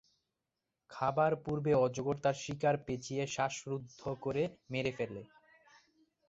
খাবার 0.89 1.31
পূর্বে 1.43 1.71
অজগর 1.77 2.15
তার 2.23 2.35
শিকার 2.35 2.75
পেঁচিয়ে 2.85 3.23
শ্বাসরুদ্ধ 3.27 4.01
করে 4.23 4.43
মেরে 4.69 4.91
ফেলে। 4.97 5.21